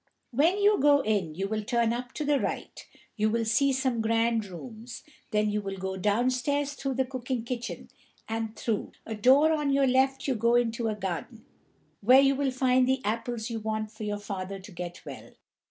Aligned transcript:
"When 0.31 0.57
you 0.57 0.79
go 0.79 1.01
in, 1.01 1.35
you 1.35 1.47
will 1.47 1.63
turn 1.63 1.93
up 1.93 2.11
to 2.13 2.25
the 2.25 2.39
right; 2.39 2.83
you 3.17 3.29
will 3.29 3.45
see 3.45 3.71
some 3.71 4.01
grand 4.01 4.47
rooms, 4.47 5.03
then 5.29 5.51
you 5.51 5.61
will 5.61 5.77
go 5.77 5.95
downstairs 5.95 6.73
through 6.73 6.95
the 6.95 7.05
cooking 7.05 7.43
kitchen, 7.43 7.87
and 8.27 8.55
through; 8.55 8.93
a 9.05 9.13
door 9.13 9.53
on 9.53 9.71
your 9.71 9.85
left 9.85 10.27
you 10.27 10.33
go 10.33 10.55
into 10.55 10.87
a 10.87 10.95
garden, 10.95 11.45
where 11.99 12.19
you 12.19 12.35
will 12.35 12.49
find 12.49 12.87
the 12.87 13.01
apples 13.03 13.51
you 13.51 13.59
want 13.59 13.91
for 13.91 14.01
your 14.03 14.17
father 14.17 14.57
to 14.59 14.71
get 14.71 15.05
well. 15.05 15.33